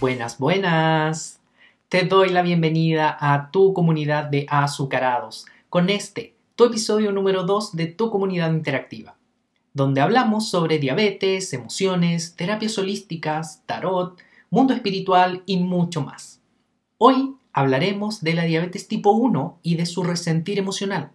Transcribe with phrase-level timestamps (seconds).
[0.00, 1.40] Buenas, buenas.
[1.88, 7.74] Te doy la bienvenida a tu comunidad de azucarados con este, tu episodio número 2
[7.74, 9.16] de tu comunidad interactiva,
[9.74, 14.16] donde hablamos sobre diabetes, emociones, terapias holísticas, tarot,
[14.50, 16.42] mundo espiritual y mucho más.
[16.98, 21.10] Hoy hablaremos de la diabetes tipo 1 y de su resentir emocional.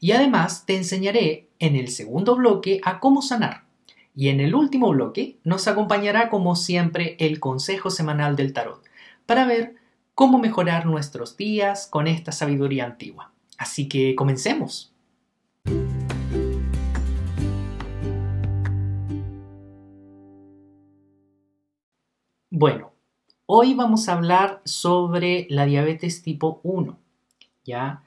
[0.00, 3.64] Y además te enseñaré en el segundo bloque a cómo sanar
[4.14, 8.82] y en el último bloque nos acompañará como siempre el consejo semanal del tarot
[9.26, 9.74] para ver
[10.14, 13.32] cómo mejorar nuestros días con esta sabiduría antigua.
[13.58, 14.92] Así que comencemos.
[22.50, 22.92] Bueno,
[23.46, 26.96] hoy vamos a hablar sobre la diabetes tipo 1.
[27.64, 28.04] ¿Ya?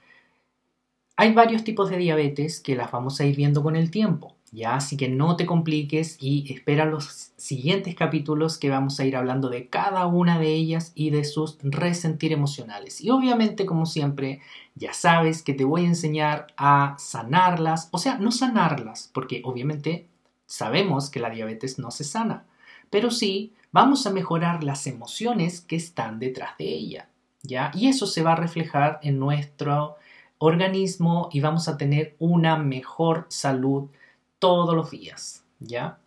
[1.17, 4.36] Hay varios tipos de diabetes que las vamos a ir viendo con el tiempo.
[4.51, 4.75] ¿Ya?
[4.75, 9.49] Así que no te compliques y espera los siguientes capítulos que vamos a ir hablando
[9.49, 13.01] de cada una de ellas y de sus resentir emocionales.
[13.01, 14.41] Y obviamente, como siempre,
[14.75, 20.07] ya sabes que te voy a enseñar a sanarlas, o sea, no sanarlas, porque obviamente
[20.45, 22.45] sabemos que la diabetes no se sana,
[22.89, 27.09] pero sí vamos a mejorar las emociones que están detrás de ella,
[27.43, 27.71] ¿ya?
[27.73, 29.97] Y eso se va a reflejar en nuestro
[30.39, 33.89] organismo y vamos a tener una mejor salud
[34.39, 35.99] todos los días, ¿ya?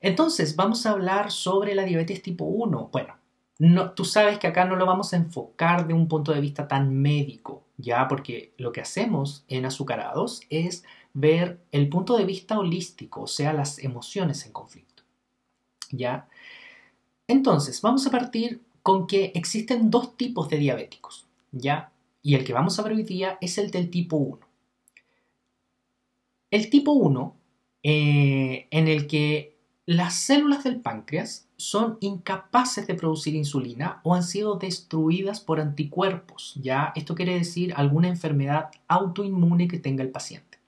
[0.00, 2.90] Entonces, vamos a hablar sobre la diabetes tipo 1.
[2.92, 3.16] Bueno,
[3.58, 6.68] no, tú sabes que acá no lo vamos a enfocar de un punto de vista
[6.68, 8.06] tan médico, ¿ya?
[8.06, 13.52] Porque lo que hacemos en azucarados es ver el punto de vista holístico, o sea,
[13.52, 15.02] las emociones en conflicto,
[15.90, 16.28] ¿ya?
[17.26, 21.90] Entonces, vamos a partir con que existen dos tipos de diabéticos, ¿ya?
[22.22, 24.38] Y el que vamos a ver hoy día es el del tipo 1.
[26.50, 27.37] El tipo 1
[27.82, 34.22] eh, en el que las células del páncreas son incapaces de producir insulina o han
[34.22, 36.54] sido destruidas por anticuerpos.
[36.60, 40.58] Ya esto quiere decir alguna enfermedad autoinmune que tenga el paciente.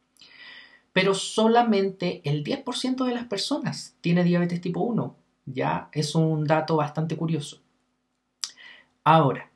[0.92, 5.14] Pero solamente el 10% de las personas tiene diabetes tipo 1.
[5.46, 7.60] Ya es un dato bastante curioso.
[9.04, 9.50] Ahora,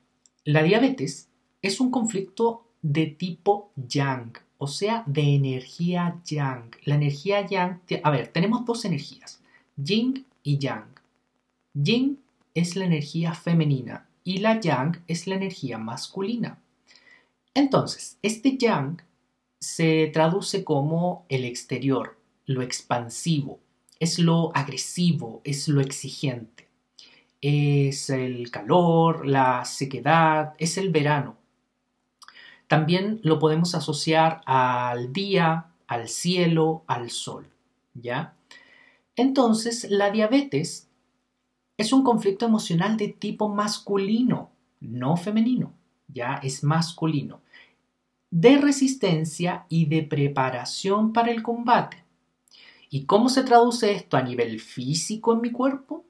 [0.45, 1.29] la diabetes
[1.63, 6.71] es un conflicto de tipo Yang o sea, de energía yang.
[6.85, 9.43] La energía yang, a ver, tenemos dos energías,
[9.77, 10.89] yin y yang.
[11.75, 12.19] Yin
[12.55, 16.59] es la energía femenina y la yang es la energía masculina.
[17.53, 19.03] Entonces, este yang
[19.61, 23.61] se traduce como el exterior, lo expansivo,
[24.01, 26.69] es lo agresivo, es lo exigente.
[27.43, 31.37] Es el calor, la sequedad, es el verano.
[32.67, 37.47] También lo podemos asociar al día, al cielo, al sol,
[37.95, 38.35] ¿ya?
[39.17, 40.89] Entonces, la diabetes
[41.77, 45.73] es un conflicto emocional de tipo masculino, no femenino,
[46.09, 47.41] ya es masculino,
[48.31, 52.05] de resistencia y de preparación para el combate.
[52.91, 56.05] ¿Y cómo se traduce esto a nivel físico en mi cuerpo?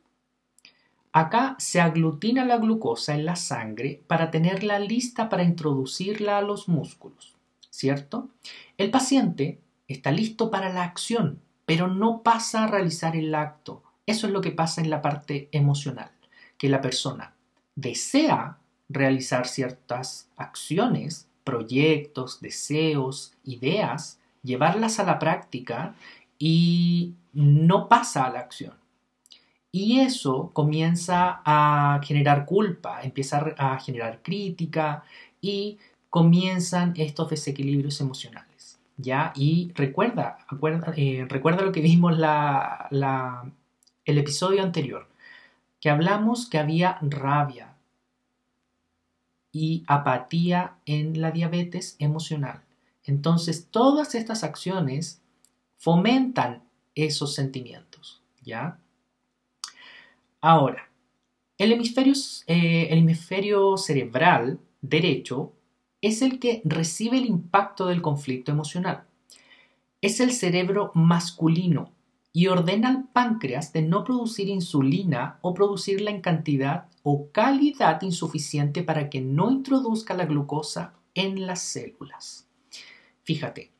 [1.17, 6.69] Acá se aglutina la glucosa en la sangre para tenerla lista para introducirla a los
[6.69, 7.37] músculos,
[7.71, 8.31] ¿cierto?
[8.79, 13.85] El paciente está listo para la acción, pero no pasa a realizar el acto.
[14.07, 16.11] Eso es lo que pasa en la parte emocional,
[16.59, 17.37] que la persona
[17.77, 18.59] desea
[18.89, 25.95] realizar ciertas acciones, proyectos, deseos, ideas, llevarlas a la práctica
[26.41, 28.84] y no pasa a la acción.
[29.77, 35.03] Y eso comienza a generar culpa, empieza a generar crítica
[35.41, 35.79] y
[36.11, 38.79] comienzan estos desequilibrios emocionales.
[38.97, 39.33] ¿ya?
[39.35, 40.39] Y recuerda,
[40.95, 43.51] eh, recuerda lo que vimos la,
[44.05, 45.09] el episodio anterior,
[45.81, 47.75] que hablamos que había rabia
[49.51, 52.63] y apatía en la diabetes emocional.
[53.03, 55.21] Entonces, todas estas acciones
[55.79, 56.63] fomentan
[56.95, 58.79] esos sentimientos, ¿ya?
[60.47, 60.91] Ahora,
[61.57, 62.13] el hemisferio,
[62.49, 65.55] eh, el hemisferio cerebral derecho
[66.03, 69.05] es el que recibe el impacto del conflicto emocional.
[70.03, 71.93] Es el cerebro masculino
[72.31, 78.83] y ordena al páncreas de no producir insulina o producirla en cantidad o calidad insuficiente
[78.83, 82.47] para que no introduzca la glucosa en las células.
[83.23, 83.71] Fíjate,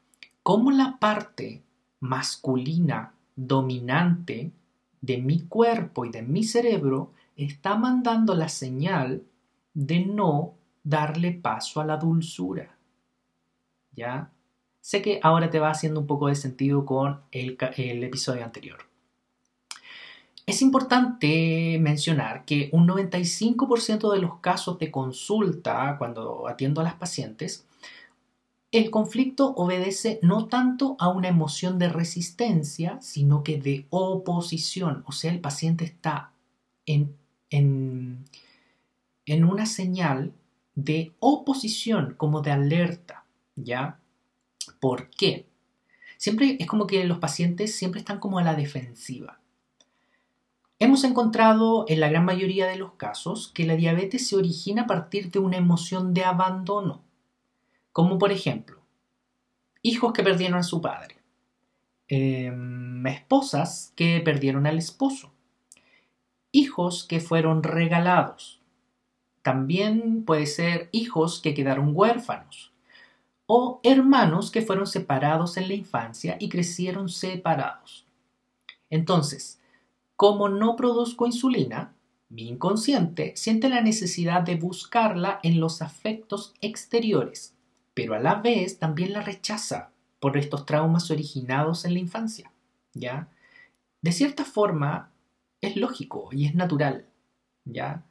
[0.43, 1.63] cómo la parte
[2.01, 4.51] masculina dominante
[5.05, 9.23] de mi cuerpo y de mi cerebro está mandando la señal
[9.75, 12.77] de no darle paso a la dulzura.
[13.93, 14.31] ¿Ya?
[14.81, 18.79] Sé que ahora te va haciendo un poco de sentido con el, el episodio anterior.
[20.47, 26.95] Es importante mencionar que un 95% de los casos de consulta cuando atiendo a las
[26.95, 27.67] pacientes,
[28.75, 35.05] el conflicto obedece no tanto a una emoción de resistencia, sino que de oposición.
[35.07, 36.33] O sea, el paciente está
[36.85, 37.17] en,
[37.51, 38.25] en,
[39.27, 40.33] en una señal
[40.75, 43.25] de oposición, como de alerta,
[43.55, 44.01] ¿ya?
[44.81, 45.47] ¿Por qué?
[46.19, 49.39] Siempre es como que los pacientes siempre están como a la defensiva.
[50.81, 54.87] Hemos encontrado en la gran mayoría de los casos que la diabetes se origina a
[54.89, 57.04] partir de una emoción de abandono,
[57.95, 58.81] como por ejemplo,
[59.81, 61.19] hijos que perdieron a su padre,
[62.09, 65.33] em, esposas que perdieron al esposo,
[66.51, 68.61] hijos que fueron regalados,
[69.43, 72.73] también puede ser hijos que quedaron huérfanos
[73.47, 78.07] o hermanos que fueron separados en la infancia y crecieron separados.
[78.91, 79.61] Entonces,
[80.17, 81.95] como no produzco insulina,
[82.29, 87.54] mi inconsciente siente la necesidad de buscarla en los afectos exteriores,
[87.95, 92.51] pero a la vez también la rechaza por estos traumas originados en la infancia.
[92.93, 93.29] ¿Ya?
[94.03, 95.11] De cierta forma,
[95.61, 97.07] es lógico y es natural.
[97.65, 98.05] ¿Ya?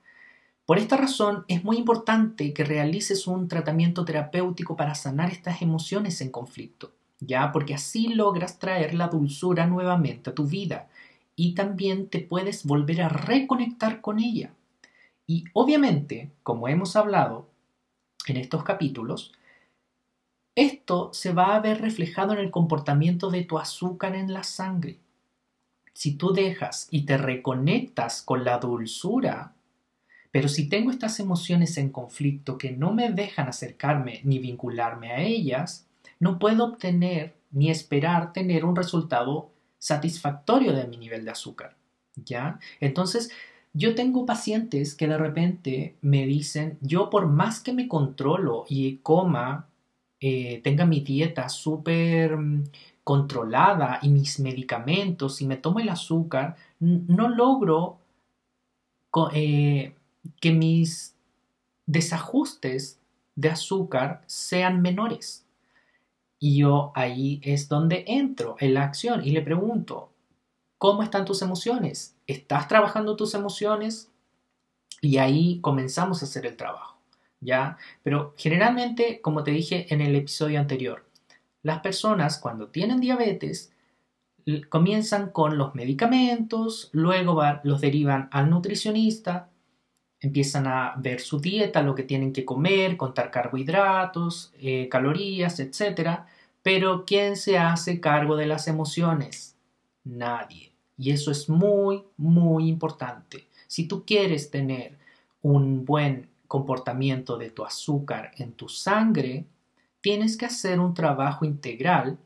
[0.65, 6.21] Por esta razón es muy importante que realices un tratamiento terapéutico para sanar estas emociones
[6.21, 10.87] en conflicto, ya porque así logras traer la dulzura nuevamente a tu vida
[11.35, 14.53] y también te puedes volver a reconectar con ella.
[15.27, 17.49] Y obviamente, como hemos hablado
[18.27, 19.33] en estos capítulos,
[20.55, 24.99] esto se va a ver reflejado en el comportamiento de tu azúcar en la sangre.
[25.93, 29.53] Si tú dejas y te reconectas con la dulzura
[30.33, 35.21] pero si tengo estas emociones en conflicto que no me dejan acercarme ni vincularme a
[35.21, 35.85] ellas,
[36.19, 41.75] no puedo obtener ni esperar tener un resultado satisfactorio de mi nivel de azúcar.
[42.15, 42.59] ¿Ya?
[42.79, 43.29] Entonces,
[43.73, 48.97] yo tengo pacientes que de repente me dicen, yo por más que me controlo y
[49.03, 49.67] coma,
[50.25, 52.63] eh, tenga mi dieta súper mm,
[53.03, 57.97] controlada y mis medicamentos y me tomo el azúcar, no logro
[59.33, 59.93] eh,
[60.39, 61.17] que mis
[61.85, 63.01] desajustes
[63.35, 65.45] de azúcar sean menores.
[66.39, 70.13] Y yo ahí es donde entro en la acción y le pregunto,
[70.77, 72.15] ¿cómo están tus emociones?
[72.27, 74.09] ¿Estás trabajando tus emociones?
[75.01, 76.97] Y ahí comenzamos a hacer el trabajo,
[78.03, 81.05] Pero generalmente, como te dije en el episodio anterior,
[81.61, 83.71] las personas cuando tienen diabetes
[84.69, 89.49] comienzan con los medicamentos, luego los derivan al nutricionista,
[90.19, 96.21] empiezan a ver su dieta, lo que tienen que comer, contar carbohidratos, eh, calorías, etc.
[96.61, 99.57] Pero ¿quién se hace cargo de las emociones?
[100.03, 100.73] Nadie.
[100.97, 103.47] Y eso es muy, muy importante.
[103.67, 104.97] Si tú quieres tener
[105.41, 109.47] un buen comportamiento de tu azúcar en tu sangre,
[110.01, 112.19] tienes que hacer un trabajo integral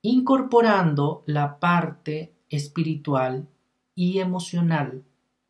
[0.00, 3.46] incorporando la parte espiritual
[3.94, 5.04] y emocional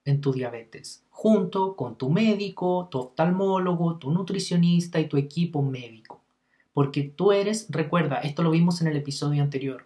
[0.05, 6.21] en tu diabetes junto con tu médico, tu oftalmólogo, tu nutricionista y tu equipo médico.
[6.73, 9.85] Porque tú eres, recuerda, esto lo vimos en el episodio anterior,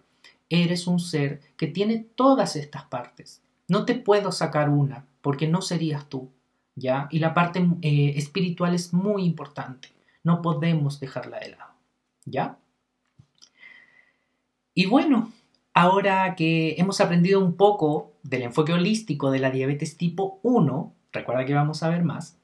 [0.49, 3.43] eres un ser que tiene todas estas partes.
[3.69, 6.31] No te puedo sacar una, porque no serías tú,
[6.77, 7.09] ¿ya?
[7.11, 9.89] Y la parte eh, espiritual es muy importante.
[10.23, 11.73] No podemos dejarla de lado,
[12.25, 12.59] ¿ya?
[14.75, 15.33] Y bueno,
[15.73, 21.45] ahora que hemos aprendido un poco del enfoque holístico de la diabetes tipo 1, recuerda
[21.45, 22.39] que vamos a ver más,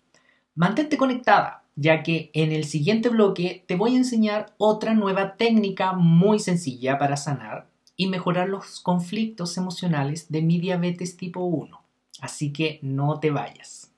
[0.54, 5.92] mantente conectada, ya que en el siguiente bloque te voy a enseñar otra nueva técnica
[5.92, 11.80] muy sencilla para sanar y mejorar los conflictos emocionales de mi diabetes tipo 1.
[12.20, 13.89] Así que no te vayas.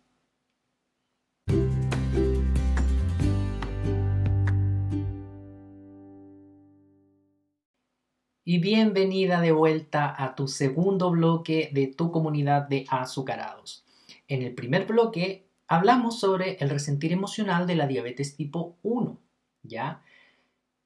[8.44, 13.84] Y bienvenida de vuelta a tu segundo bloque de tu comunidad de azucarados.
[14.26, 19.16] En el primer bloque hablamos sobre el resentir emocional de la diabetes tipo 1,
[19.62, 20.02] ¿ya?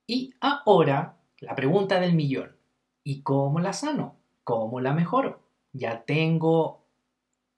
[0.06, 2.54] Y ahora la pregunta del millón,
[3.02, 4.16] ¿y cómo la sano?
[4.44, 5.40] ¿Cómo la mejoro?
[5.72, 6.84] Ya tengo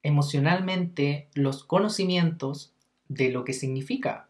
[0.04, 2.72] emocionalmente los conocimientos
[3.08, 4.28] de lo que significa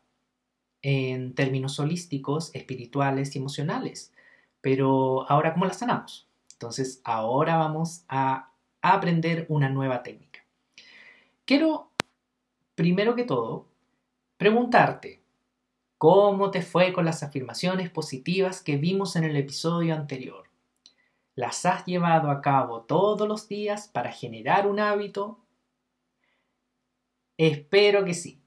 [0.81, 4.15] en términos holísticos, espirituales y emocionales.
[4.61, 6.29] Pero ahora, ¿cómo la sanamos?
[6.53, 10.45] Entonces, ahora vamos a aprender una nueva técnica.
[11.45, 11.93] Quiero,
[12.75, 13.69] primero que todo,
[14.37, 15.23] preguntarte,
[15.97, 20.49] ¿cómo te fue con las afirmaciones positivas que vimos en el episodio anterior?
[21.35, 25.39] ¿Las has llevado a cabo todos los días para generar un hábito?
[27.37, 28.43] Espero que sí.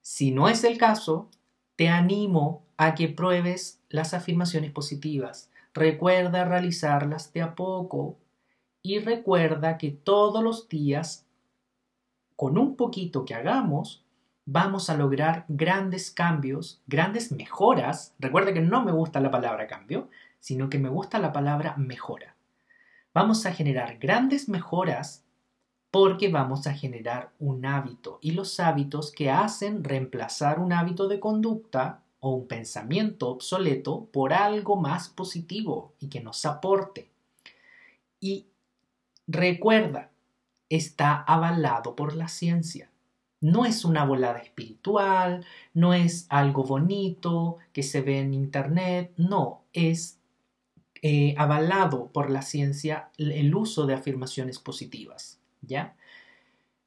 [0.00, 1.28] Si no es el caso,
[1.74, 5.50] te animo a que pruebes las afirmaciones positivas.
[5.74, 8.16] Recuerda realizarlas de a poco
[8.80, 11.26] y recuerda que todos los días,
[12.36, 14.02] con un poquito que hagamos,
[14.46, 18.14] vamos a lograr grandes cambios, grandes mejoras.
[18.18, 20.08] Recuerda que no me gusta la palabra cambio,
[20.38, 22.34] sino que me gusta la palabra mejora.
[23.12, 25.22] Vamos a generar grandes mejoras
[25.90, 31.20] porque vamos a generar un hábito y los hábitos que hacen reemplazar un hábito de
[31.20, 37.08] conducta o un pensamiento obsoleto por algo más positivo y que nos aporte.
[38.20, 38.46] Y
[39.26, 40.10] recuerda,
[40.68, 42.90] está avalado por la ciencia.
[43.40, 49.62] No es una volada espiritual, no es algo bonito que se ve en internet, no,
[49.72, 50.18] es
[51.02, 55.96] eh, avalado por la ciencia el uso de afirmaciones positivas, ¿ya?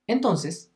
[0.05, 0.69] Entonces,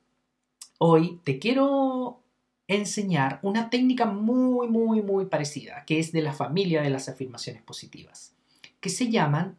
[0.80, 2.22] hoy te quiero
[2.68, 7.62] enseñar una técnica muy, muy, muy parecida, que es de la familia de las afirmaciones
[7.64, 8.36] positivas,
[8.82, 9.58] que se llaman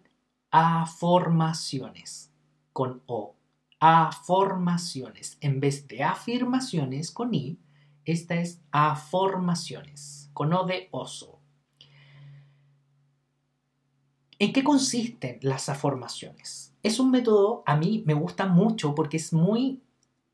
[0.50, 2.30] aformaciones,
[2.72, 3.34] con O.
[3.80, 5.38] Aformaciones.
[5.40, 7.58] En vez de afirmaciones con I,
[8.04, 11.38] esta es aformaciones, con O de oso.
[14.38, 16.74] ¿En qué consisten las afirmaciones?
[16.82, 19.82] Es un método, a mí me gusta mucho porque es muy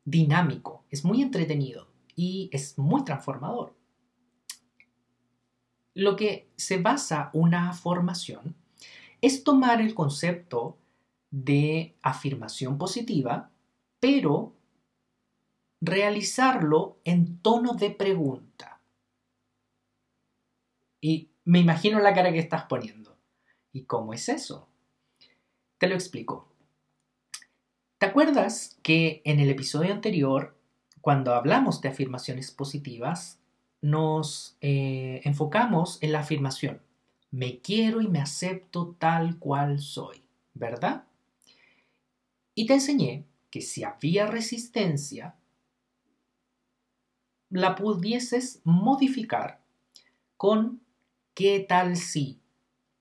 [0.03, 3.75] dinámico, es muy entretenido y es muy transformador.
[5.93, 8.55] Lo que se basa una formación
[9.21, 10.77] es tomar el concepto
[11.31, 13.51] de afirmación positiva,
[13.99, 14.55] pero
[15.81, 18.81] realizarlo en tono de pregunta.
[21.01, 23.17] Y me imagino la cara que estás poniendo.
[23.71, 24.69] ¿Y cómo es eso?
[25.77, 26.51] Te lo explico.
[27.97, 30.54] ¿Te acuerdas que en el episodio anterior,
[31.05, 33.37] cuando hablamos de afirmaciones positivas,
[33.79, 36.81] nos eh, enfocamos en la afirmación,
[37.29, 40.23] me quiero y me acepto tal cual soy,
[40.55, 41.03] ¿verdad?
[42.55, 45.35] Y te enseñé que si había resistencia,
[47.51, 49.61] la pudieses modificar
[50.37, 50.81] con
[51.35, 52.39] qué tal si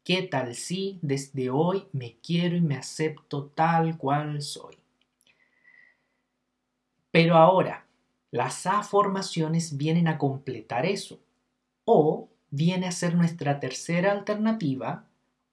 [0.04, 4.76] ¿Qué tal si desde hoy me quiero y me acepto tal cual soy?
[7.10, 7.83] Pero ahora,
[8.34, 11.20] las afirmaciones vienen a completar eso.
[11.84, 15.06] O viene a ser nuestra tercera alternativa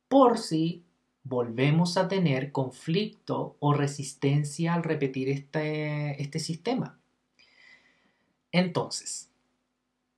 [0.08, 0.84] por si
[1.22, 7.00] volvemos a tener conflicto o resistencia al repetir este, este sistema.
[8.52, 9.30] Entonces,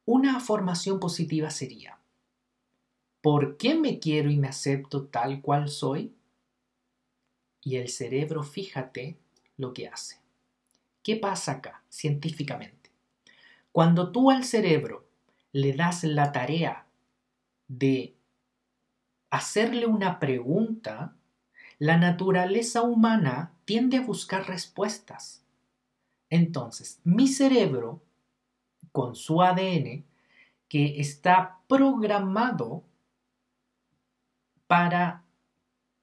[0.05, 1.99] una formación positiva sería,
[3.19, 6.15] ¿Por qué me quiero y me acepto tal cual soy?
[7.61, 9.17] Y el cerebro, fíjate
[9.57, 10.22] lo que hace.
[11.03, 12.89] ¿Qué pasa acá científicamente?
[13.71, 15.05] Cuando tú al cerebro
[15.51, 16.87] le das la tarea
[17.67, 18.15] de
[19.29, 21.15] hacerle una pregunta,
[21.77, 25.43] la naturaleza humana tiende a buscar respuestas.
[26.29, 28.01] Entonces, mi cerebro,
[28.91, 30.05] con su ADN,
[30.69, 32.83] que está programado
[34.67, 35.23] para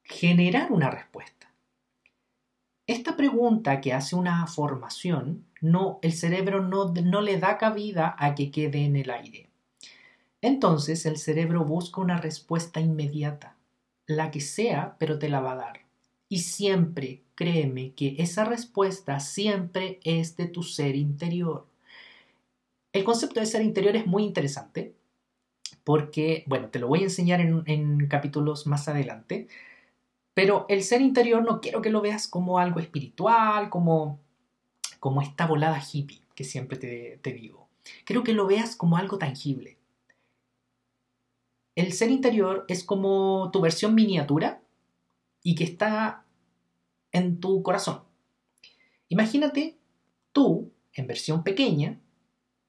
[0.02, 1.39] generar una respuesta.
[2.90, 8.34] Esta pregunta que hace una formación, no, el cerebro no, no le da cabida a
[8.34, 9.48] que quede en el aire.
[10.42, 13.54] Entonces el cerebro busca una respuesta inmediata,
[14.08, 15.80] la que sea, pero te la va a dar.
[16.28, 21.68] Y siempre, créeme que esa respuesta siempre es de tu ser interior.
[22.92, 24.96] El concepto de ser interior es muy interesante
[25.84, 29.46] porque, bueno, te lo voy a enseñar en, capítulos más adelante,
[30.40, 34.20] pero el ser interior no quiero que lo veas como algo espiritual, como,
[34.98, 37.68] como esta volada hippie que siempre te, te digo.
[38.06, 39.76] Quiero que lo veas como algo tangible.
[41.74, 44.62] El ser interior es como tu versión miniatura
[45.42, 46.24] y que está
[47.12, 48.04] en tu corazón.
[49.10, 49.76] Imagínate
[50.32, 52.00] tú en versión pequeña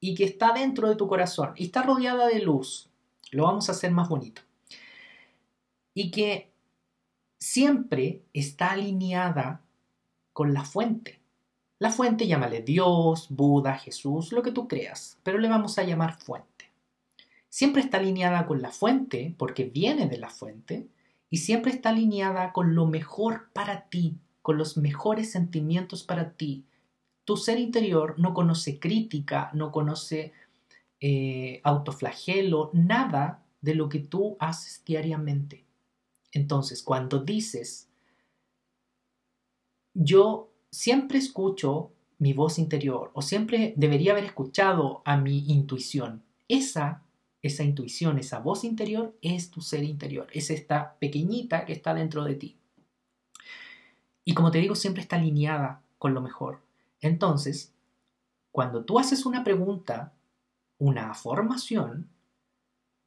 [0.02, 2.90] y que está dentro de tu corazón y está rodeada de luz.
[3.32, 4.42] Lo vamos a hacer más bonito.
[5.94, 6.51] Y que
[7.42, 9.62] siempre está alineada
[10.32, 11.20] con la fuente.
[11.80, 16.22] La fuente llámale Dios, Buda, Jesús, lo que tú creas, pero le vamos a llamar
[16.22, 16.70] fuente.
[17.50, 20.88] Siempre está alineada con la fuente porque viene de la fuente
[21.32, 26.64] y siempre está alineada con lo mejor para ti, con los mejores sentimientos para ti.
[27.26, 30.32] Tu ser interior no conoce crítica, no conoce
[31.00, 35.66] eh, autoflagelo, nada de lo que tú haces diariamente.
[36.32, 37.90] Entonces, cuando dices,
[39.94, 47.04] yo siempre escucho mi voz interior o siempre debería haber escuchado a mi intuición, esa,
[47.42, 52.24] esa intuición, esa voz interior es tu ser interior, es esta pequeñita que está dentro
[52.24, 52.58] de ti.
[54.24, 56.62] Y como te digo, siempre está alineada con lo mejor.
[57.00, 57.74] Entonces,
[58.52, 60.14] cuando tú haces una pregunta,
[60.78, 62.10] una formación,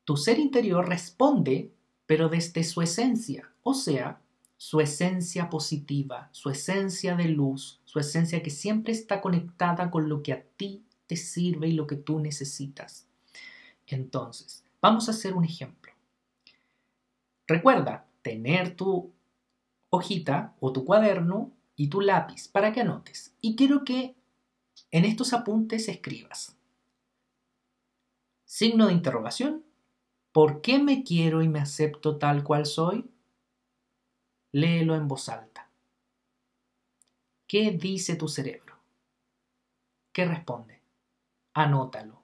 [0.04, 1.72] tu ser interior responde,
[2.06, 4.20] pero desde su esencia, o sea,
[4.56, 10.22] su esencia positiva, su esencia de luz, su esencia que siempre está conectada con lo
[10.22, 13.06] que a ti te sirve y lo que tú necesitas.
[13.86, 15.92] Entonces, vamos a hacer un ejemplo.
[17.46, 19.12] Recuerda tener tu
[19.90, 23.34] hojita o tu cuaderno y tu lápiz para que anotes.
[23.40, 24.14] Y quiero que
[24.90, 26.56] en estos apuntes escribas.
[28.44, 29.64] Signo de interrogación.
[30.34, 33.08] ¿Por qué me quiero y me acepto tal cual soy?
[34.50, 35.70] Léelo en voz alta.
[37.46, 38.74] ¿Qué dice tu cerebro?
[40.12, 40.80] ¿Qué responde?
[41.52, 42.20] Anótalo.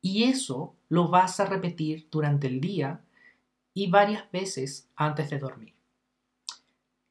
[0.00, 3.04] Y eso lo vas a repetir durante el día
[3.74, 5.74] y varias veces antes de dormir.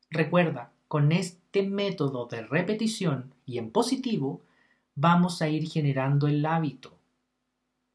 [0.10, 4.42] Recuerda, con este método de repetición y en positivo,
[4.96, 7.00] vamos a ir generando el hábito.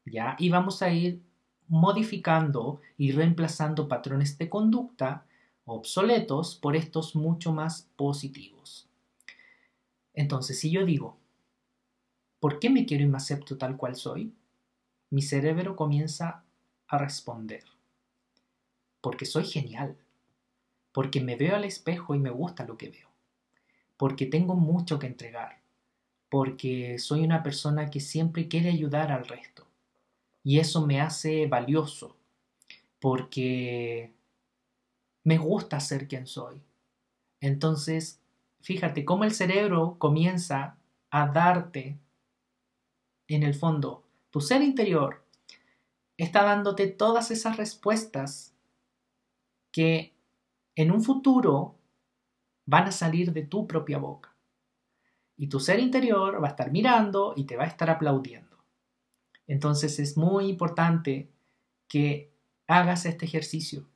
[0.05, 0.35] ¿Ya?
[0.39, 1.22] Y vamos a ir
[1.73, 5.25] modificando y reemplazando patrones de conducta
[5.65, 8.87] obsoletos por estos mucho más positivos.
[10.13, 11.17] Entonces, si yo digo,
[12.39, 14.33] ¿por qué me quiero y me acepto tal cual soy?
[15.09, 16.43] Mi cerebro comienza
[16.87, 17.63] a responder,
[19.01, 19.97] porque soy genial
[20.93, 23.09] porque me veo al espejo y me gusta lo que veo,
[23.97, 25.59] porque tengo mucho que entregar,
[26.29, 29.52] porque soy una persona que siempre quiere ayudar al resto.
[30.43, 32.17] Y eso me hace valioso,
[32.99, 34.13] porque
[35.23, 36.61] me gusta ser quien soy.
[37.39, 38.19] Entonces,
[38.61, 40.77] fíjate cómo el cerebro comienza
[41.09, 41.97] a darte,
[43.27, 45.23] en el fondo, tu ser interior
[46.17, 48.53] está dándote todas esas respuestas
[49.71, 50.13] que
[50.75, 51.75] en un futuro
[52.65, 54.33] van a salir de tu propia boca.
[55.37, 58.52] Y tu ser interior va a estar mirando y te va a estar aplaudiendo.
[59.47, 61.31] Entonces es muy importante
[61.87, 62.33] que
[62.67, 63.87] hagas este ejercicio.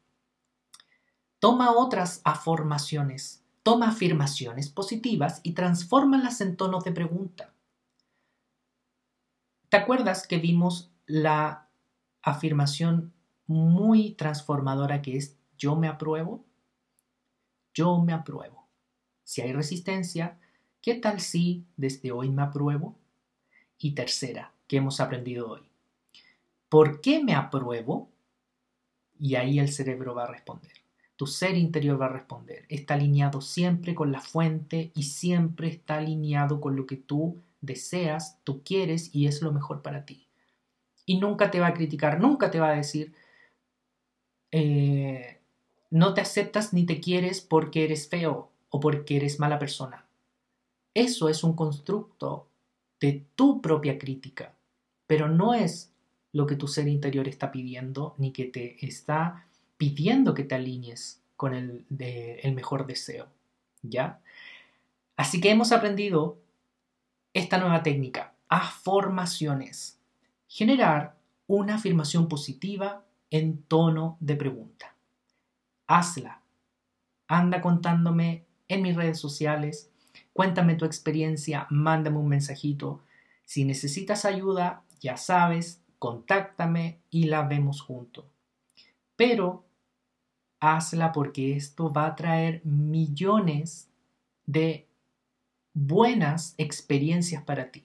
[1.40, 7.54] Toma otras afirmaciones, toma afirmaciones positivas y transfórmalas en tonos de pregunta.
[9.70, 11.68] ¿Te acuerdas que vimos la
[12.22, 13.14] afirmación
[13.46, 16.46] muy transformadora que es yo me apruebo?
[17.74, 18.68] Yo me apruebo.
[19.24, 20.40] Si hay resistencia,
[20.82, 22.98] ¿qué tal si desde hoy me apruebo?
[23.78, 25.62] Y tercera, que hemos aprendido hoy.
[26.70, 28.10] ¿Por qué me apruebo?
[29.20, 30.74] Y ahí el cerebro va a responder.
[31.16, 32.66] Tu ser interior va a responder.
[32.70, 38.40] Está alineado siempre con la fuente y siempre está alineado con lo que tú deseas,
[38.44, 40.28] tú quieres y es lo mejor para ti.
[41.06, 43.14] Y nunca te va a criticar, nunca te va a decir,
[44.52, 45.40] eh,
[45.90, 50.06] no te aceptas ni te quieres porque eres feo o porque eres mala persona.
[50.94, 52.48] Eso es un constructo
[53.00, 54.57] de tu propia crítica,
[55.08, 55.92] pero no es
[56.34, 61.22] lo que tu ser interior está pidiendo ni que te está pidiendo que te alinees
[61.36, 61.86] con el,
[62.54, 63.28] mejor deseo.
[63.82, 64.20] ¿Ya?
[65.16, 66.38] Así que hemos aprendido
[67.34, 70.00] esta nueva técnica, afirmaciones.
[70.48, 71.16] Generar
[71.48, 74.98] una afirmación positiva en tono de pregunta
[75.88, 76.42] hazla.
[77.28, 79.90] Anda contándome en mis redes sociales,
[80.34, 83.02] cuéntame tu experiencia, mándame un mensajito.
[83.46, 88.26] Si necesitas ayuda, ya sabes, contáctame y la vemos juntos.
[89.16, 89.66] Pero
[90.60, 93.90] hazla porque esto va a traer millones
[94.46, 94.88] de
[95.74, 97.84] buenas experiencias para ti.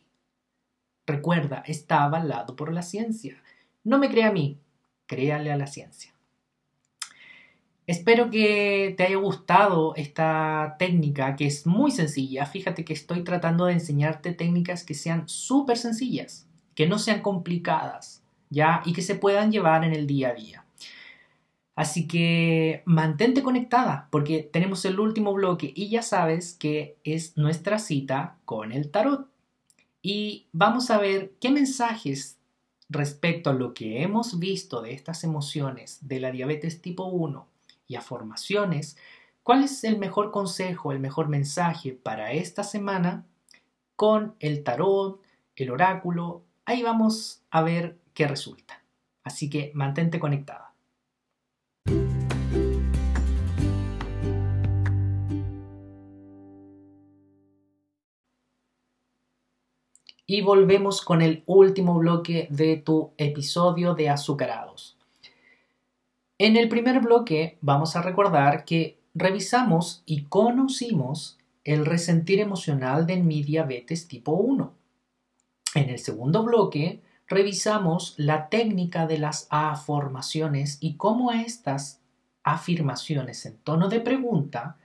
[1.06, 3.42] Recuerda, está avalado por la ciencia.
[3.84, 4.58] No me crea a mí,
[5.06, 6.12] créale a la ciencia.
[7.86, 12.46] Espero que te haya gustado esta técnica que es muy sencilla.
[12.46, 18.22] Fíjate que estoy tratando de enseñarte técnicas que sean súper sencillas, que no sean complicadas,
[18.50, 18.82] ¿ya?
[18.84, 20.64] Y que se puedan llevar en el día a día.
[21.74, 27.78] Así que mantente conectada porque tenemos el último bloque y ya sabes que es nuestra
[27.78, 29.28] cita con el tarot.
[30.02, 32.38] Y vamos a ver qué mensajes
[32.92, 37.46] respecto a lo que hemos visto de estas emociones de la diabetes tipo 1
[37.88, 38.96] y a formaciones,
[39.42, 43.26] ¿cuál es el mejor consejo, el mejor mensaje para esta semana
[43.96, 45.22] con el tarot,
[45.56, 46.44] el oráculo?
[46.64, 48.84] Ahí vamos a ver qué resulta.
[49.24, 50.74] Así que mantente conectada.
[60.24, 64.96] Y volvemos con el último bloque de tu episodio de azucarados.
[66.38, 73.16] En el primer bloque vamos a recordar que revisamos y conocimos el resentir emocional de
[73.16, 74.81] mi diabetes tipo 1
[75.74, 82.00] en el segundo bloque revisamos la técnica de las afirmaciones y cómo estas
[82.42, 84.76] afirmaciones en tono de pregunta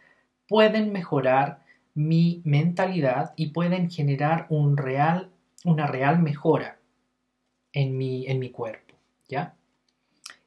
[0.48, 6.80] pueden mejorar mi mentalidad y pueden generar una real mejora
[7.74, 8.96] en mi, en mi cuerpo.
[9.28, 9.56] ¿Ya?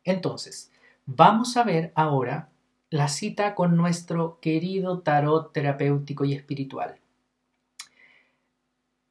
[0.05, 0.73] Entonces,
[1.05, 2.49] vamos a ver ahora
[2.89, 6.97] la cita con nuestro querido tarot terapéutico y espiritual.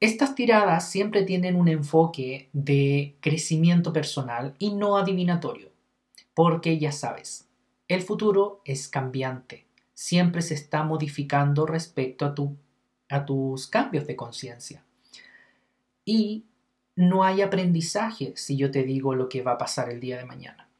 [0.00, 5.68] Estas tiradas siempre tienen un enfoque de crecimiento personal y no adivinatorio,
[6.32, 7.48] porque ya sabes,
[7.86, 12.56] el futuro es cambiante, siempre se está modificando respecto a, tu,
[13.10, 14.82] a tus cambios de conciencia.
[16.06, 16.44] Y
[16.96, 20.24] no hay aprendizaje si yo te digo lo que va a pasar el día de
[20.24, 20.70] mañana.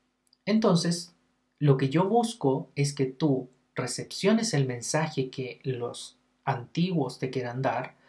[0.47, 1.15] Entonces,
[1.59, 7.61] lo que yo busco es que tú recepciones el mensaje que los antiguos te quieran
[7.61, 8.00] dar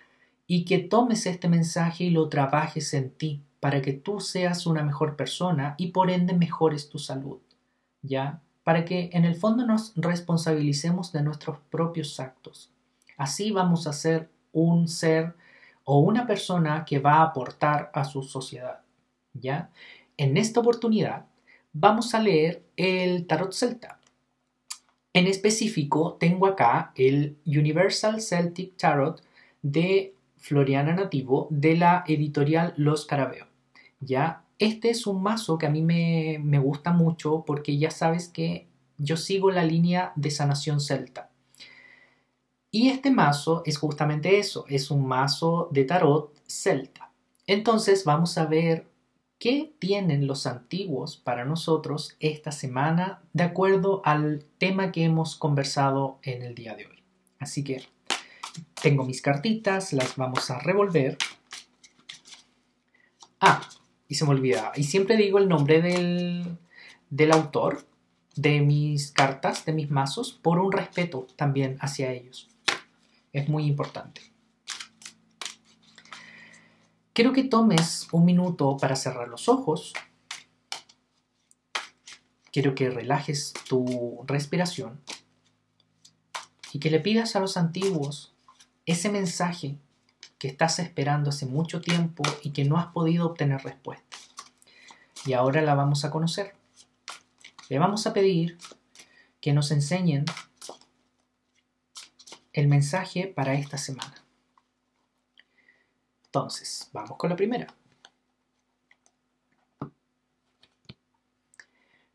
[0.53, 4.83] y que tomes este mensaje y lo trabajes en ti para que tú seas una
[4.83, 7.39] mejor persona y por ende mejores tu salud.
[8.01, 8.41] ¿Ya?
[8.65, 12.69] Para que en el fondo nos responsabilicemos de nuestros propios actos.
[13.15, 15.35] Así vamos a ser un ser
[15.85, 18.81] o una persona que va a aportar a su sociedad.
[19.31, 19.69] ¿Ya?
[20.17, 21.27] En esta oportunidad
[21.71, 24.01] vamos a leer el tarot celta.
[25.13, 29.23] En específico, tengo acá el Universal Celtic Tarot
[29.61, 33.47] de Floriana Nativo de la editorial Los Carabeo.
[34.01, 38.27] Ya, este es un mazo que a mí me, me gusta mucho porque ya sabes
[38.27, 41.29] que yo sigo la línea de sanación celta.
[42.69, 47.11] Y este mazo es justamente eso, es un mazo de tarot celta.
[47.47, 48.87] Entonces vamos a ver
[49.39, 56.19] qué tienen los antiguos para nosotros esta semana de acuerdo al tema que hemos conversado
[56.21, 57.03] en el día de hoy.
[57.39, 57.81] Así que
[58.81, 61.17] tengo mis cartitas, las vamos a revolver.
[63.39, 63.61] Ah,
[64.07, 64.71] y se me olvidaba.
[64.75, 66.57] Y siempre digo el nombre del,
[67.09, 67.85] del autor
[68.35, 72.49] de mis cartas, de mis mazos, por un respeto también hacia ellos.
[73.33, 74.21] Es muy importante.
[77.13, 79.93] Quiero que tomes un minuto para cerrar los ojos.
[82.51, 85.01] Quiero que relajes tu respiración
[86.73, 88.33] y que le pidas a los antiguos
[88.85, 89.77] ese mensaje
[90.39, 94.17] que estás esperando hace mucho tiempo y que no has podido obtener respuesta.
[95.25, 96.55] Y ahora la vamos a conocer.
[97.69, 98.57] Le vamos a pedir
[99.39, 100.25] que nos enseñen
[102.53, 104.15] el mensaje para esta semana.
[106.25, 107.67] Entonces, vamos con la primera.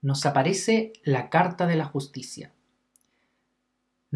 [0.02, 2.52] Nos aparece la carta de la justicia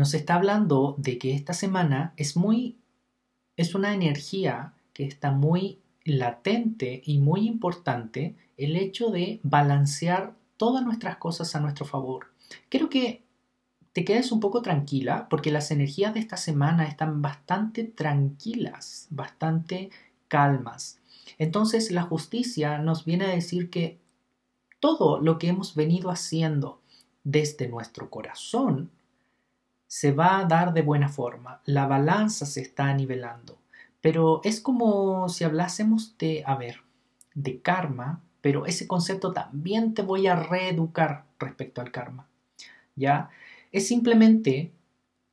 [0.01, 2.79] nos está hablando de que esta semana es muy
[3.59, 10.83] es una energía que está muy latente y muy importante el hecho de balancear todas
[10.83, 12.29] nuestras cosas a nuestro favor.
[12.71, 13.25] Creo que
[13.93, 19.91] te quedes un poco tranquila porque las energías de esta semana están bastante tranquilas, bastante
[20.29, 20.99] calmas.
[21.37, 23.99] Entonces la justicia nos viene a decir que
[24.81, 26.81] todo lo que hemos venido haciendo
[27.23, 28.91] desde nuestro corazón
[29.91, 33.59] se va a dar de buena forma, la balanza se está nivelando,
[34.01, 36.77] pero es como si hablásemos de, a ver,
[37.35, 42.29] de karma, pero ese concepto también te voy a reeducar respecto al karma,
[42.95, 43.31] ¿ya?
[43.73, 44.71] Es simplemente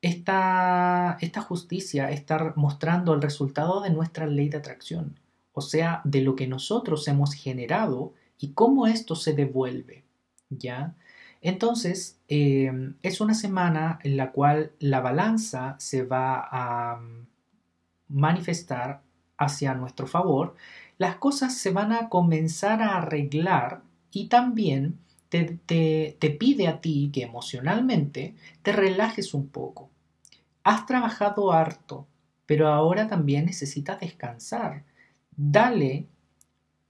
[0.02, 5.20] esta, esta justicia estar mostrando el resultado de nuestra ley de atracción,
[5.52, 10.02] o sea, de lo que nosotros hemos generado y cómo esto se devuelve,
[10.50, 10.96] ¿ya?
[11.40, 17.26] Entonces, em, es una semana en la cual la balanza se va a mm,
[18.08, 19.02] manifestar
[19.36, 20.56] hacia nuestro favor,
[20.98, 24.98] las cosas se van a comenzar a arreglar y también
[25.28, 25.58] te,
[26.18, 29.90] te, pide a ti que emocionalmente te relajes un poco.
[30.64, 32.06] Has trabajado harto,
[32.46, 34.84] pero ahora también necesitas descansar.
[35.36, 36.06] Dale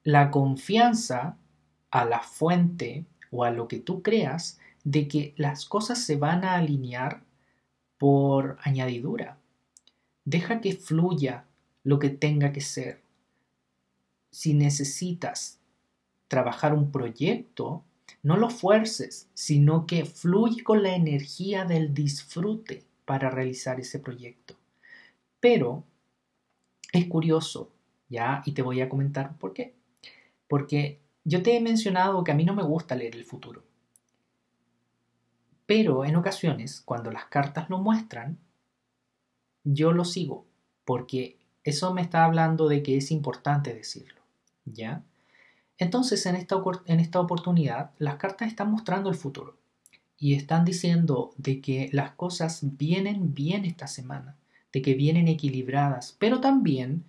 [0.04, 1.36] la confianza
[1.90, 6.44] a la fuente o a lo que tú creas de que las cosas se van
[6.44, 7.22] a alinear
[7.98, 9.38] por añadidura.
[10.24, 11.44] Deja que fluya
[11.84, 13.00] lo que tenga que ser.
[14.30, 15.58] Si necesitas
[16.28, 17.82] trabajar un proyecto,
[18.22, 24.56] no lo fuerces, sino que fluye con la energía del disfrute para realizar ese proyecto.
[25.40, 25.84] Pero
[26.92, 27.70] es curioso,
[28.08, 28.42] ¿ya?
[28.44, 29.74] Y te voy a comentar por qué.
[30.46, 33.62] Porque yo te he mencionado que a mí no me gusta leer el futuro.
[35.66, 38.38] Pero en ocasiones, cuando las cartas lo muestran,
[39.62, 40.46] yo lo sigo,
[40.86, 44.22] porque eso me está hablando de que es importante decirlo,
[44.64, 45.02] ¿ya?
[45.76, 49.58] Entonces, en esta, en esta oportunidad, las cartas están mostrando el futuro
[50.16, 54.34] y están diciendo de que las cosas vienen bien esta semana,
[54.72, 57.04] de que vienen equilibradas, pero también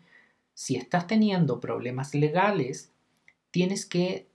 [0.53, 2.91] si estás teniendo problemas legales,
[3.51, 4.29] tienes que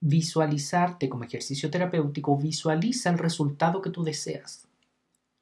[0.00, 4.68] visualizarte como ejercicio terapéutico, visualiza el resultado que tú deseas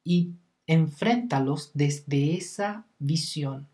[0.03, 0.33] y
[0.67, 3.67] enfréntalos desde esa visión,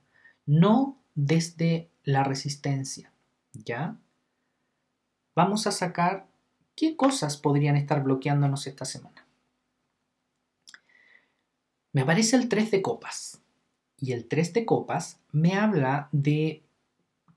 [0.46, 3.12] no desde la resistencia,
[3.54, 3.98] ¿ya?
[5.36, 6.28] Vamos a sacar
[6.76, 9.26] qué cosas podrían estar bloqueándonos esta semana.
[11.94, 13.42] Me aparece el 3 de copas
[13.98, 16.64] y el 3 de copas me habla de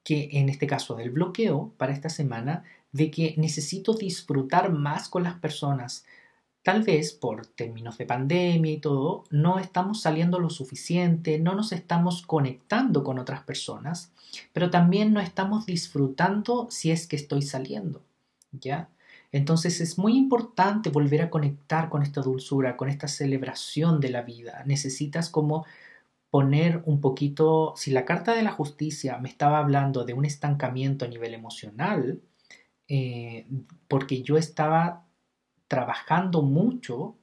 [0.04, 2.62] que en este caso del bloqueo para esta semana,
[2.92, 6.04] de que necesito disfrutar más con las personas.
[6.62, 11.72] Tal vez por términos de pandemia y todo, no estamos saliendo lo suficiente, no nos
[11.72, 14.12] estamos conectando con otras personas,
[14.52, 18.02] pero también no estamos disfrutando si es que estoy saliendo,
[18.52, 18.88] ¿ya?
[19.32, 24.22] Entonces es muy importante volver a conectar con esta dulzura, con esta celebración de la
[24.22, 24.62] vida.
[24.64, 25.66] Necesitas como
[26.34, 31.04] poner un poquito, si la carta de la justicia me estaba hablando de un estancamiento
[31.04, 32.22] a nivel emocional,
[32.88, 33.46] eh,
[33.86, 35.06] porque yo estaba
[35.68, 37.14] trabajando mucho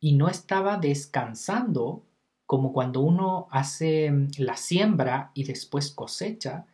[0.00, 2.06] y no estaba descansando,
[2.46, 6.64] como cuando uno hace mm, la siembra y después cosecha,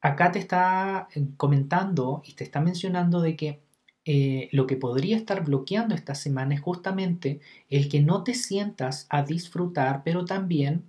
[0.00, 3.63] acá te está eh, comentando y te está mencionando de que
[4.04, 7.40] eh, lo que podría estar bloqueando esta semana es justamente
[7.70, 10.84] el que no te sientas a disfrutar, pero también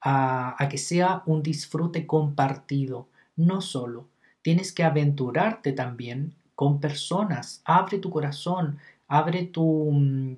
[0.00, 4.08] a, a que sea un disfrute compartido, no solo.
[4.42, 10.36] Tienes que aventurarte también con personas, abre tu corazón, abre tu, mm,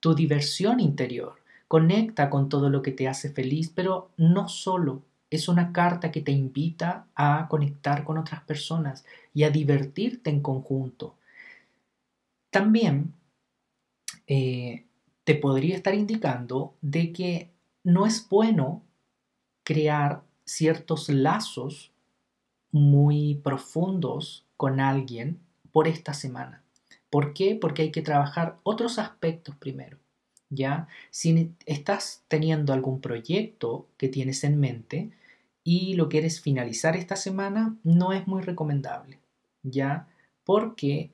[0.00, 1.36] tu diversión interior,
[1.68, 5.02] conecta con todo lo que te hace feliz, pero no solo.
[5.30, 10.40] Es una carta que te invita a conectar con otras personas y a divertirte en
[10.40, 11.16] conjunto.
[12.50, 13.14] También
[14.26, 14.86] eh,
[15.24, 17.50] te podría estar indicando de que
[17.84, 18.82] no es bueno
[19.62, 21.92] crear ciertos lazos
[22.70, 25.40] muy profundos con alguien
[25.72, 26.62] por esta semana.
[27.10, 27.54] ¿Por qué?
[27.54, 29.98] Porque hay que trabajar otros aspectos primero.
[30.50, 30.88] ¿Ya?
[31.10, 35.10] Si estás teniendo algún proyecto que tienes en mente
[35.62, 39.18] y lo quieres finalizar esta semana, no es muy recomendable.
[39.62, 40.08] ¿Ya?
[40.44, 41.10] Porque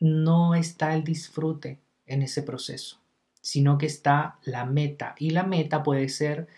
[0.00, 3.00] no está el disfrute en ese proceso,
[3.40, 5.14] sino que está la meta.
[5.18, 6.48] Y la meta puede ser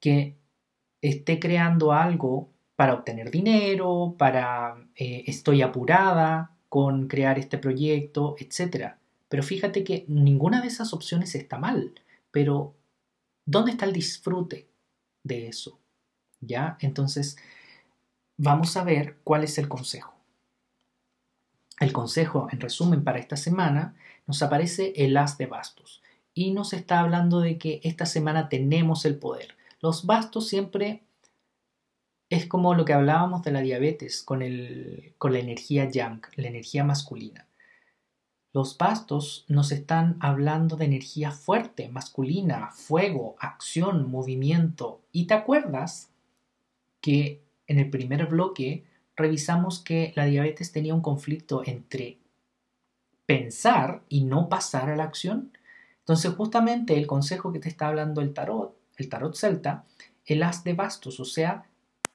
[0.00, 0.36] que
[1.00, 8.94] esté creando algo para obtener dinero, para eh, estoy apurada con crear este proyecto, etc.
[9.28, 11.92] Pero fíjate que ninguna de esas opciones está mal,
[12.30, 12.74] pero
[13.46, 14.68] ¿dónde está el disfrute
[15.24, 15.80] de eso?
[16.40, 16.76] ¿Ya?
[16.80, 17.36] Entonces,
[18.36, 20.17] vamos a ver cuál es el consejo.
[21.80, 23.94] El consejo, en resumen, para esta semana,
[24.26, 26.02] nos aparece el as de bastos
[26.34, 29.56] y nos está hablando de que esta semana tenemos el poder.
[29.80, 31.02] Los bastos siempre
[32.30, 36.48] es como lo que hablábamos de la diabetes con, el, con la energía yang, la
[36.48, 37.46] energía masculina.
[38.52, 45.00] Los bastos nos están hablando de energía fuerte, masculina, fuego, acción, movimiento.
[45.12, 46.10] ¿Y te acuerdas
[47.00, 48.84] que en el primer bloque
[49.18, 52.18] revisamos que la diabetes tenía un conflicto entre
[53.26, 55.52] pensar y no pasar a la acción.
[55.98, 59.84] Entonces justamente el consejo que te está hablando el tarot, el tarot celta,
[60.24, 61.66] el as de bastos, o sea,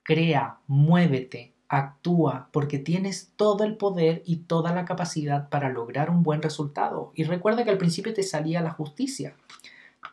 [0.01, 6.23] crea, muévete, actúa, porque tienes todo el poder y toda la capacidad para lograr un
[6.23, 7.11] buen resultado.
[7.15, 9.35] Y recuerda que al principio te salía la justicia.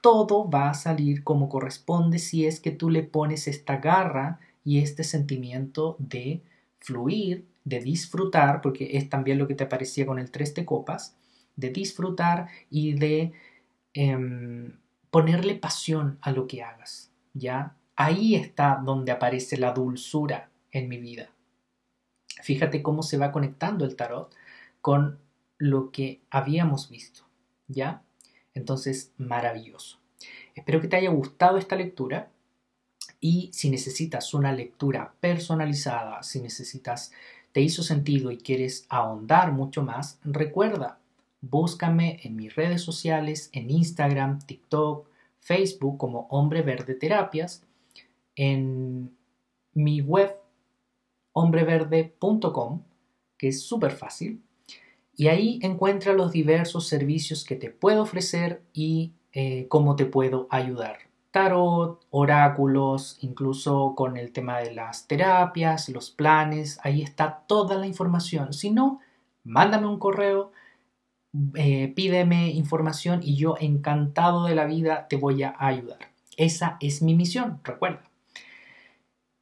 [0.02, 4.78] Todo va a salir como corresponde si es que tú le pones esta garra y
[4.78, 6.42] este sentimiento de
[6.80, 11.16] fluir, de disfrutar, porque es también lo que te aparecía con el tres de copas,
[11.56, 13.32] de disfrutar y de
[13.94, 14.78] em,
[15.10, 17.76] ponerle pasión a lo que hagas, ¿ya?
[17.96, 21.30] Ahí está donde aparece la dulzura en mi vida.
[22.42, 24.34] Fíjate cómo se va conectando el tarot
[24.80, 25.18] con
[25.58, 27.22] lo que habíamos visto,
[27.68, 28.02] ¿ya?
[28.54, 30.00] Entonces, maravilloso.
[30.54, 32.30] Espero que te haya gustado esta lectura
[33.20, 37.12] y si necesitas una lectura personalizada, si necesitas,
[37.52, 40.98] te hizo sentido y quieres ahondar mucho más, recuerda,
[41.40, 45.08] búscame en mis redes sociales, en Instagram, TikTok,
[45.40, 47.62] Facebook como Hombre Verde Terapias
[48.36, 49.14] en
[49.74, 50.34] mi web
[51.32, 52.82] hombreverde.com,
[53.36, 54.42] que es súper fácil,
[55.16, 60.46] y ahí encuentra los diversos servicios que te puedo ofrecer y eh, cómo te puedo
[60.50, 61.09] ayudar.
[61.30, 67.86] Tarot, oráculos, incluso con el tema de las terapias, los planes, ahí está toda la
[67.86, 68.52] información.
[68.52, 69.00] Si no,
[69.44, 70.50] mándame un correo,
[71.54, 75.98] eh, pídeme información y yo encantado de la vida te voy a ayudar.
[76.36, 78.02] Esa es mi misión, recuerda.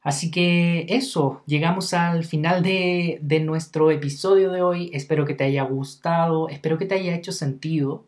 [0.01, 4.91] Así que eso, llegamos al final de, de, nuestro episodio de hoy.
[4.93, 8.05] Espero que te haya gustado, espero que te haya hecho sentido.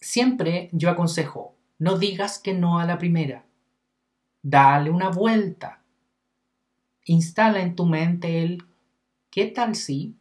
[0.00, 3.44] Siempre yo aconsejo, no digas que no a la primera.
[4.42, 5.82] Dale una vuelta.
[7.04, 8.64] Instala en tu mente el
[9.30, 10.16] ¿qué tal si?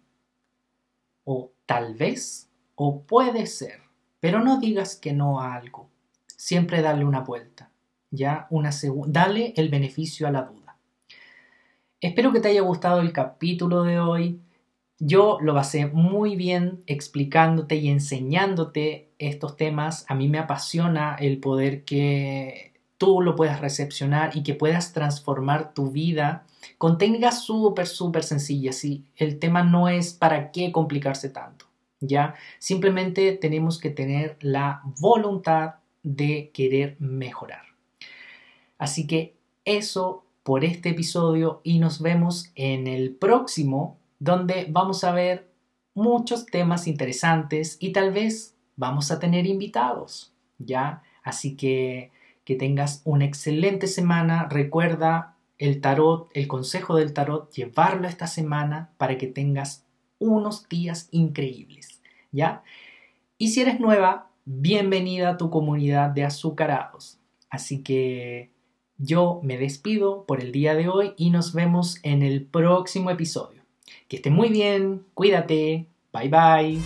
[1.24, 3.82] O tal vez o puede ser.
[4.20, 5.89] Pero no digas que no a algo.
[6.38, 7.72] Siempre dale una vuelta
[8.15, 8.72] ya una
[9.08, 10.78] dale el beneficio a la duda.
[12.02, 14.41] Espero que te haya gustado el capítulo de hoy.
[15.00, 20.06] Yo lo basé muy bien explicándote y enseñándote estos temas.
[20.08, 25.74] A mí me apasiona el poder que tú lo puedas recepcionar y que puedas transformar
[25.74, 26.46] tu vida
[26.78, 28.86] con técnicas súper, súper sencillas.
[28.86, 31.66] Y el tema no es para qué complicarse tanto.
[32.00, 32.36] ¿ya?
[32.60, 37.64] Simplemente tenemos que tener la voluntad de querer mejorar.
[38.78, 45.12] Así que eso por este episodio y nos vemos en el próximo donde vamos a
[45.12, 45.48] ver
[45.94, 51.04] muchos temas interesantes y tal vez vamos a tener invitados, ¿ya?
[51.24, 52.12] Así que
[52.44, 54.48] que tengas una excelente semana.
[54.50, 59.86] Recuerda el tarot, el consejo del tarot, llevarlo esta semana para que tengas
[60.20, 62.64] unos días increíbles, ¿ya?
[63.38, 67.20] Y si eres nueva, bienvenida a tu comunidad de azucarados.
[67.50, 68.52] Así que
[68.98, 73.64] yo me despido por el día de hoy y nos vemos en el próximo episodio.
[74.08, 76.80] Que esté muy bien, cuídate, bye bye.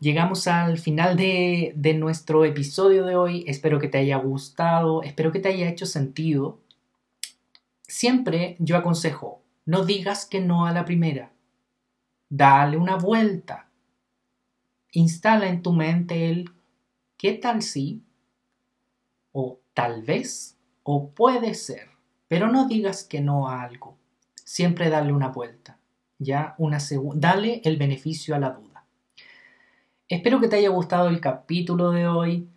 [0.00, 3.44] Llegamos al final de, de, nuestro episodio de hoy.
[3.46, 6.60] Espero que te haya gustado, espero que te haya hecho sentido.
[7.86, 11.30] Siempre yo aconsejo, no digas que no a la primera.
[12.30, 13.68] Dale una vuelta.
[14.92, 16.50] Instala en tu mente el
[17.18, 18.02] ¿qué tal si?
[19.30, 21.90] O tal vez, o puede ser.
[22.28, 23.98] Pero no digas que no a algo.
[24.42, 25.78] Siempre dale una vuelta.
[26.18, 26.78] Ya una
[27.16, 28.86] dale el beneficio a la duda.
[30.08, 32.48] Espero que te haya gustado el capítulo de hoy.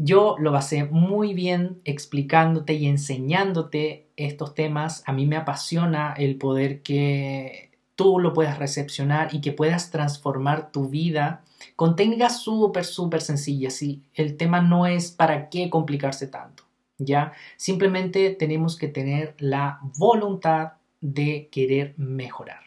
[0.00, 5.02] Yo lo basé muy bien explicándote y enseñándote estos temas.
[5.06, 10.70] A mí me apasiona el poder que tú lo puedas recepcionar y que puedas transformar
[10.70, 11.42] tu vida
[11.74, 13.82] con técnicas súper, súper sencillas.
[13.82, 16.62] Y el tema no es para qué complicarse tanto.
[16.98, 17.32] ¿Ya?
[17.56, 22.60] Simplemente tenemos que tener la voluntad de querer mejorar.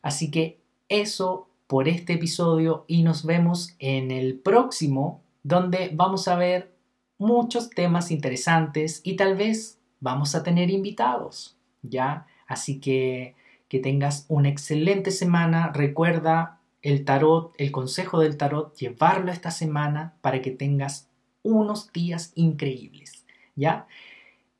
[0.00, 0.58] Así que
[0.88, 6.74] eso por este episodio y nos vemos en el próximo donde vamos a ver
[7.16, 12.26] muchos temas interesantes y tal vez vamos a tener invitados, ¿ya?
[12.48, 13.36] Así que
[13.68, 15.72] que tengas una excelente semana.
[15.72, 21.08] Recuerda el tarot, el consejo del tarot, llevarlo esta semana para que tengas
[21.42, 23.24] unos días increíbles,
[23.56, 23.86] ¿ya?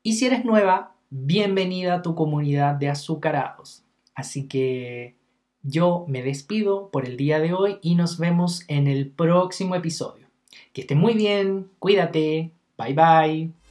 [0.03, 3.85] Y si eres nueva, bienvenida a tu comunidad de azucarados.
[4.13, 5.15] Así que
[5.61, 10.24] yo me despido por el día de hoy y nos vemos en el próximo episodio.
[10.73, 13.64] Que esté muy bien, cuídate, bye bye.